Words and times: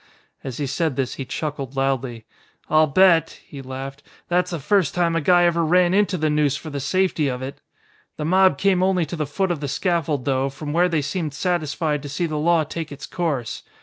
As 0.43 0.57
he 0.57 0.65
said 0.65 0.95
this 0.95 1.13
he 1.13 1.25
chuckled 1.25 1.75
loudly. 1.75 2.25
"I'll 2.71 2.87
bet," 2.87 3.39
he 3.45 3.61
laughed, 3.61 4.01
"that's 4.29 4.49
the 4.49 4.57
first 4.57 4.95
time 4.95 5.15
a 5.15 5.21
guy 5.21 5.43
ever 5.45 5.63
ran 5.63 5.93
into 5.93 6.17
the 6.17 6.27
noose 6.27 6.55
for 6.57 6.71
the 6.71 6.79
safety 6.79 7.27
of 7.27 7.43
it! 7.43 7.61
The 8.17 8.25
mob 8.25 8.57
came 8.57 8.81
only 8.81 9.05
to 9.05 9.15
the 9.15 9.27
foot 9.27 9.51
of 9.51 9.59
the 9.59 9.67
scaffold 9.67 10.25
though, 10.25 10.49
from 10.49 10.73
where 10.73 10.89
they 10.89 11.03
seemed 11.03 11.35
satisfied 11.35 12.01
to 12.01 12.09
see 12.09 12.25
the 12.25 12.39
law 12.39 12.63
take 12.63 12.91
its 12.91 13.05
course. 13.05 13.61